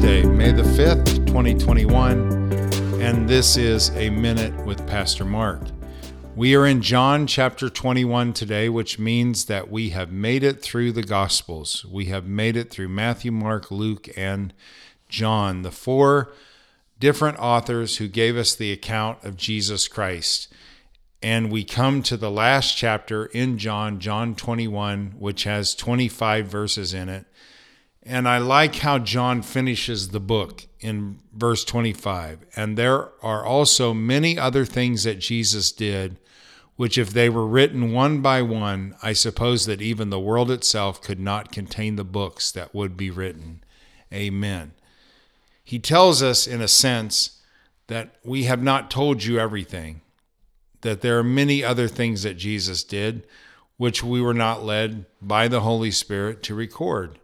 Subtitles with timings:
[0.00, 5.60] Wednesday, May the 5th, 2021, and this is A Minute with Pastor Mark.
[6.36, 10.92] We are in John chapter 21 today, which means that we have made it through
[10.92, 11.84] the Gospels.
[11.84, 14.54] We have made it through Matthew, Mark, Luke, and
[15.08, 16.32] John, the four
[17.00, 20.46] different authors who gave us the account of Jesus Christ.
[21.24, 26.94] And we come to the last chapter in John, John 21, which has 25 verses
[26.94, 27.26] in it.
[28.10, 32.38] And I like how John finishes the book in verse 25.
[32.56, 36.18] And there are also many other things that Jesus did,
[36.76, 41.02] which, if they were written one by one, I suppose that even the world itself
[41.02, 43.62] could not contain the books that would be written.
[44.10, 44.72] Amen.
[45.62, 47.42] He tells us, in a sense,
[47.88, 50.00] that we have not told you everything,
[50.80, 53.26] that there are many other things that Jesus did,
[53.76, 57.18] which we were not led by the Holy Spirit to record.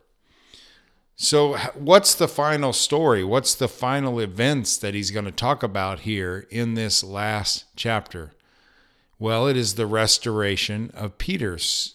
[1.17, 3.23] So, what's the final story?
[3.23, 8.33] What's the final events that he's going to talk about here in this last chapter?
[9.19, 11.95] Well, it is the restoration of Peter's.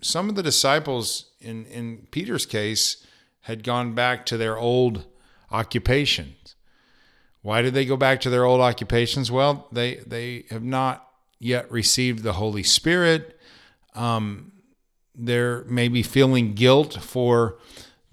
[0.00, 3.06] Some of the disciples, in, in Peter's case,
[3.42, 5.04] had gone back to their old
[5.52, 6.56] occupations.
[7.42, 9.30] Why did they go back to their old occupations?
[9.30, 11.08] Well, they, they have not
[11.38, 13.38] yet received the Holy Spirit.
[13.94, 14.50] Um,
[15.14, 17.58] they're maybe feeling guilt for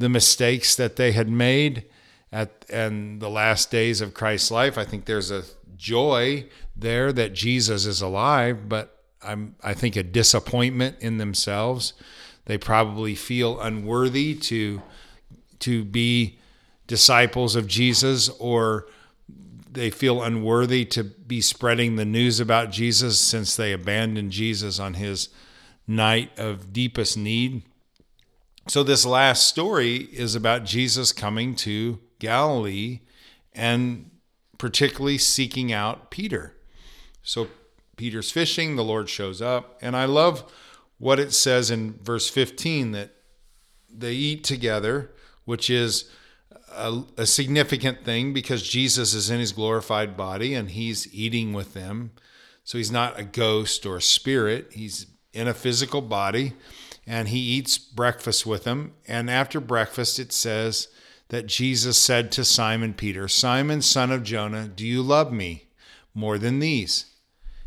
[0.04, 1.86] the mistakes that they had made
[2.30, 4.78] at and the last days of Christ's life.
[4.78, 5.44] I think there's a
[5.78, 6.46] joy
[6.76, 11.94] there that Jesus is alive, but I'm I think a disappointment in themselves.
[12.46, 14.82] They probably feel unworthy to
[15.60, 16.38] to be
[16.86, 18.88] disciples of Jesus or
[19.72, 24.96] they feel unworthy to be spreading the news about Jesus since they abandoned Jesus on
[24.96, 25.30] his
[25.88, 27.64] night of deepest need.
[28.68, 33.02] So, this last story is about Jesus coming to Galilee
[33.52, 34.10] and
[34.58, 36.56] particularly seeking out Peter.
[37.22, 37.50] So,
[37.98, 40.50] Peter's fishing, the Lord shows up, and I love
[40.98, 43.12] what it says in verse 15 that
[43.94, 45.12] they eat together,
[45.44, 46.10] which is
[46.72, 51.74] a, a, significant thing because Jesus is in his glorified body and he's eating with
[51.74, 52.12] them.
[52.64, 56.54] So he's not a ghost or a spirit, he's in a physical body
[57.06, 58.94] and he eats breakfast with them.
[59.08, 60.88] And after breakfast, it says
[61.30, 65.66] that Jesus said to Simon Peter, Simon, son of Jonah, do you love me
[66.14, 67.06] more than these?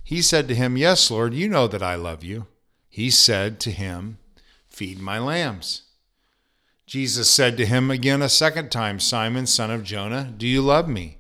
[0.02, 2.47] He said to him, Yes, Lord, you know that I love you.
[2.88, 4.19] He said to him,
[4.70, 5.82] Feed my lambs.
[6.86, 10.88] Jesus said to him again a second time, Simon, son of Jonah, do you love
[10.88, 11.18] me?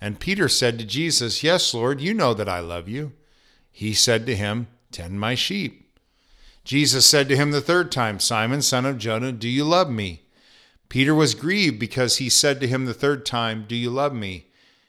[0.00, 3.12] And Peter said to Jesus, Yes, Lord, you know that I love you.
[3.70, 5.85] He said to him, Tend my sheep.
[6.66, 10.22] Jesus said to him the third time, Simon, son of Jonah, do you love me?
[10.88, 14.48] Peter was grieved because he said to him the third time, Do you love me?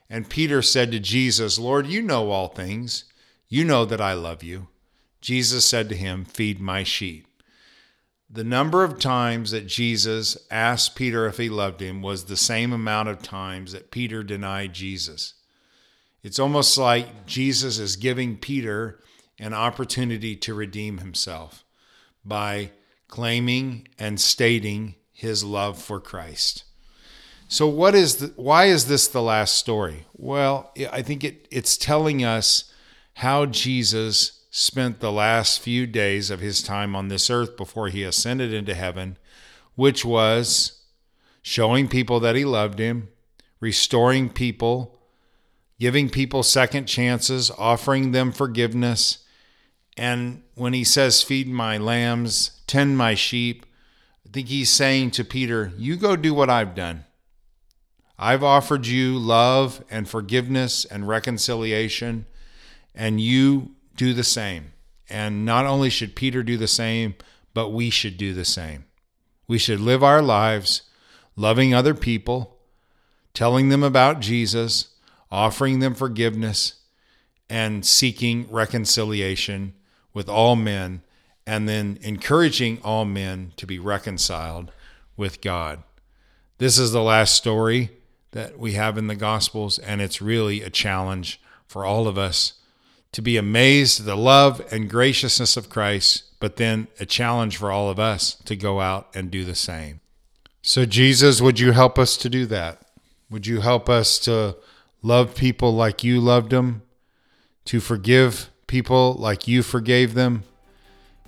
[0.09, 3.03] And Peter said to Jesus, Lord, you know all things.
[3.47, 4.69] You know that I love you.
[5.21, 7.27] Jesus said to him, Feed my sheep.
[8.27, 12.73] The number of times that Jesus asked Peter if he loved him was the same
[12.73, 15.35] amount of times that Peter denied Jesus.
[16.23, 18.99] It's almost like Jesus is giving Peter
[19.37, 21.63] an opportunity to redeem himself
[22.27, 22.71] by
[23.07, 26.63] claiming and stating his love for Christ.
[27.47, 30.05] So what is the, why is this the last story?
[30.15, 32.71] Well, I think it, it's telling us
[33.15, 38.03] how Jesus spent the last few days of his time on this earth before he
[38.03, 39.17] ascended into heaven,
[39.75, 40.81] which was
[41.41, 43.07] showing people that he loved him,
[43.59, 44.99] restoring people,
[45.79, 49.19] giving people second chances, offering them forgiveness,
[49.97, 53.65] and when he says, Feed my lambs, tend my sheep,
[54.25, 57.05] I think he's saying to Peter, You go do what I've done.
[58.19, 62.27] I've offered you love and forgiveness and reconciliation,
[62.93, 64.73] and you do the same.
[65.09, 67.15] And not only should Peter do the same,
[67.53, 68.85] but we should do the same.
[69.47, 70.83] We should live our lives
[71.35, 72.57] loving other people,
[73.33, 74.95] telling them about Jesus,
[75.31, 76.81] offering them forgiveness,
[77.49, 79.73] and seeking reconciliation
[80.17, 81.03] with all men,
[81.45, 84.71] and then encouraging all men to be reconciled
[85.15, 85.83] with God.
[86.57, 87.91] This is the last story
[88.31, 92.53] that we have in the Gospels, and it's really a challenge for all of us
[93.11, 97.71] to be amazed at the love and graciousness of Christ, but then a challenge for
[97.71, 99.99] all of us to go out and do the same.
[100.63, 102.81] So, Jesus, would you help us to do that?
[103.29, 104.57] Would you help us to
[105.03, 106.81] love people like you loved them,
[107.65, 110.43] to forgive people like you forgave them,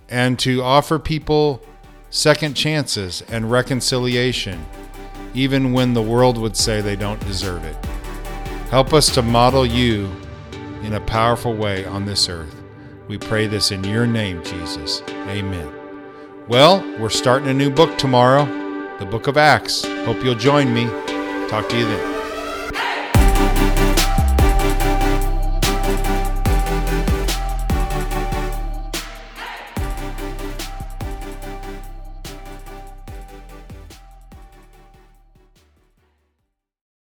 [0.09, 1.61] and to offer people
[2.09, 4.65] second chances and reconciliation,
[5.33, 7.75] even when the world would say they don't deserve it.
[8.69, 10.09] Help us to model you
[10.83, 12.55] in a powerful way on this earth.
[13.07, 15.01] We pray this in your name, Jesus.
[15.09, 15.73] Amen.
[16.47, 18.45] Well, we're starting a new book tomorrow,
[18.99, 19.85] the book of Acts.
[20.05, 20.85] Hope you'll join me.
[21.47, 22.18] Talk to you then.